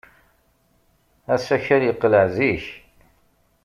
[1.33, 2.65] Asakal yeqleɛ zik.